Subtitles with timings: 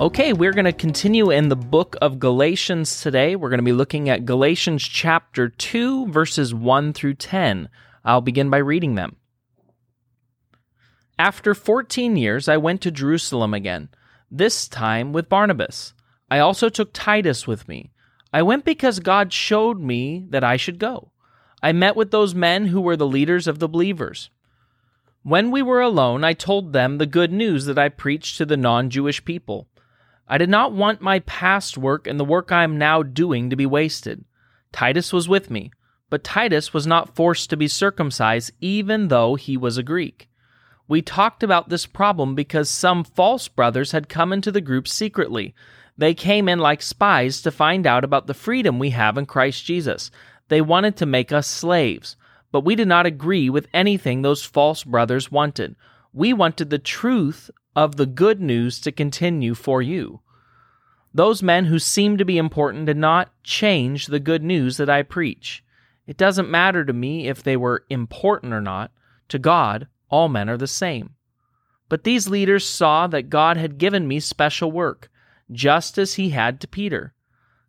[0.00, 3.36] Okay, we're going to continue in the book of Galatians today.
[3.36, 7.68] We're going to be looking at Galatians chapter 2, verses 1 through 10.
[8.04, 9.14] I'll begin by reading them.
[11.16, 13.88] After 14 years, I went to Jerusalem again,
[14.32, 15.94] this time with Barnabas.
[16.28, 17.92] I also took Titus with me.
[18.32, 21.12] I went because God showed me that I should go.
[21.62, 24.28] I met with those men who were the leaders of the believers.
[25.22, 28.56] When we were alone, I told them the good news that I preached to the
[28.56, 29.68] non Jewish people.
[30.26, 33.56] I did not want my past work and the work I am now doing to
[33.56, 34.24] be wasted.
[34.72, 35.70] Titus was with me,
[36.10, 40.28] but Titus was not forced to be circumcised even though he was a Greek.
[40.86, 45.54] We talked about this problem because some false brothers had come into the group secretly.
[45.96, 49.64] They came in like spies to find out about the freedom we have in Christ
[49.64, 50.10] Jesus.
[50.48, 52.16] They wanted to make us slaves,
[52.52, 55.76] but we did not agree with anything those false brothers wanted.
[56.12, 60.20] We wanted the truth of the good news to continue for you.
[61.12, 65.02] Those men who seem to be important did not change the good news that I
[65.02, 65.64] preach.
[66.06, 68.90] It doesn't matter to me if they were important or not.
[69.28, 71.14] To God, all men are the same.
[71.88, 75.10] But these leaders saw that God had given me special work,
[75.50, 77.14] just as he had to Peter.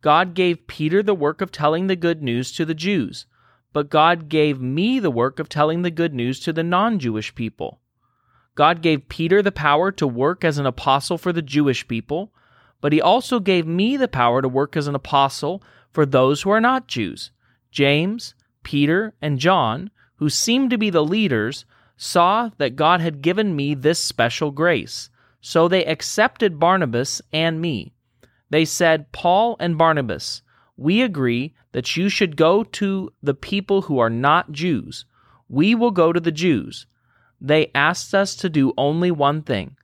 [0.00, 3.26] God gave Peter the work of telling the good news to the Jews,
[3.72, 7.34] but God gave me the work of telling the good news to the non Jewish
[7.34, 7.80] people.
[8.54, 12.32] God gave Peter the power to work as an apostle for the Jewish people,
[12.80, 15.62] but he also gave me the power to work as an apostle
[15.92, 17.30] for those who are not Jews.
[17.70, 21.64] James, Peter, and John, who seemed to be the leaders,
[21.96, 25.10] saw that God had given me this special grace.
[25.40, 27.92] So they accepted Barnabas and me.
[28.50, 30.42] They said, Paul and Barnabas,
[30.76, 35.04] we agree that you should go to the people who are not Jews.
[35.48, 36.86] We will go to the Jews
[37.40, 39.76] they asked us to do only one thing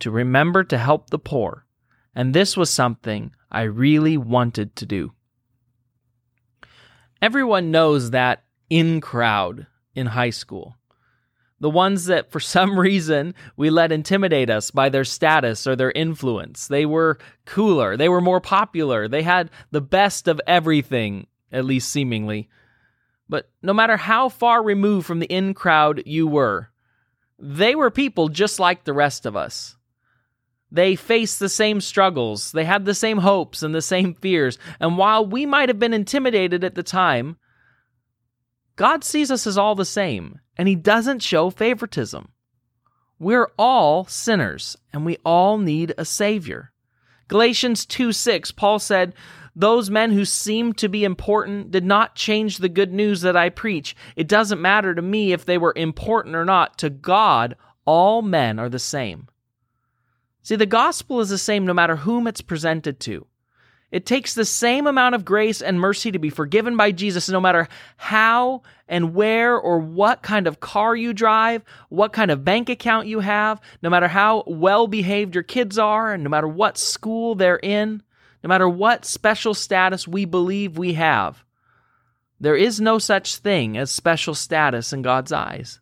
[0.00, 1.66] to remember to help the poor.
[2.14, 5.12] And this was something I really wanted to do.
[7.20, 10.76] Everyone knows that in crowd in high school.
[11.60, 15.92] The ones that for some reason we let intimidate us by their status or their
[15.92, 16.68] influence.
[16.68, 21.90] They were cooler, they were more popular, they had the best of everything, at least
[21.90, 22.48] seemingly.
[23.28, 26.70] But no matter how far removed from the in crowd you were,
[27.38, 29.76] they were people just like the rest of us.
[30.70, 34.58] They faced the same struggles, they had the same hopes and the same fears.
[34.80, 37.36] And while we might have been intimidated at the time,
[38.76, 42.28] God sees us as all the same, and He doesn't show favoritism.
[43.20, 46.72] We're all sinners, and we all need a Savior.
[47.28, 49.14] Galatians 2 6, Paul said,
[49.56, 53.50] those men who seemed to be important did not change the good news that I
[53.50, 53.94] preach.
[54.16, 56.78] It doesn't matter to me if they were important or not.
[56.78, 59.28] To God, all men are the same.
[60.42, 63.26] See, the gospel is the same no matter whom it's presented to.
[63.90, 67.40] It takes the same amount of grace and mercy to be forgiven by Jesus, no
[67.40, 72.68] matter how and where or what kind of car you drive, what kind of bank
[72.68, 76.76] account you have, no matter how well behaved your kids are, and no matter what
[76.76, 78.02] school they're in
[78.44, 81.42] no matter what special status we believe we have,
[82.38, 85.80] there is no such thing as special status in God's eyes.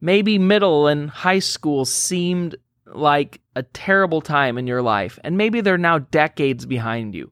[0.00, 2.56] Maybe middle and high school seemed
[2.86, 7.30] like a terrible time in your life, and maybe they're now decades behind you.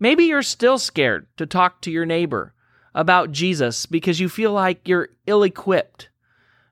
[0.00, 2.54] Maybe you're still scared to talk to your neighbor
[2.92, 6.08] about Jesus because you feel like you're ill equipped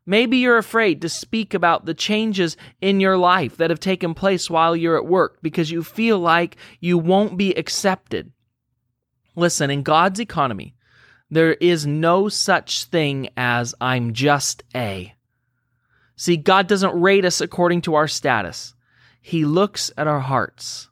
[0.04, 4.50] Maybe you're afraid to speak about the changes in your life that have taken place
[4.50, 8.32] while you're at work because you feel like you won't be accepted.
[9.36, 10.74] Listen, in God's economy,
[11.30, 15.14] there is no such thing as I'm just a.
[16.16, 18.74] See, God doesn't rate us according to our status,
[19.20, 20.88] He looks at our hearts.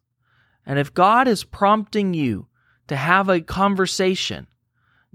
[0.64, 2.46] And if God is prompting you
[2.86, 4.46] to have a conversation,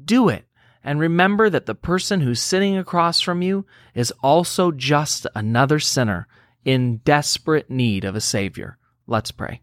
[0.03, 0.45] do it
[0.85, 3.65] and remember that the person who's sitting across from you
[3.95, 6.27] is also just another sinner
[6.63, 8.77] in desperate need of a Savior.
[9.07, 9.61] Let's pray.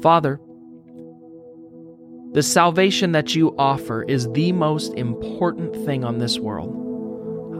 [0.00, 0.40] Father,
[2.32, 6.81] the salvation that you offer is the most important thing on this world.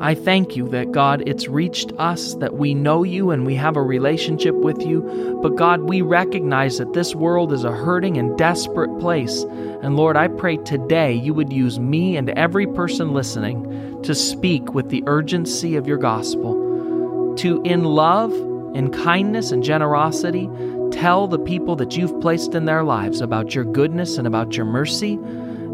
[0.00, 3.76] I thank you that, God, it's reached us, that we know you and we have
[3.76, 5.38] a relationship with you.
[5.42, 9.42] But, God, we recognize that this world is a hurting and desperate place.
[9.82, 14.74] And, Lord, I pray today you would use me and every person listening to speak
[14.74, 18.32] with the urgency of your gospel, to, in love,
[18.74, 20.48] in kindness, and generosity,
[20.90, 24.66] tell the people that you've placed in their lives about your goodness and about your
[24.66, 25.14] mercy,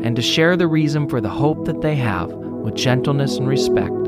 [0.03, 4.08] and to share the reason for the hope that they have with gentleness and respect.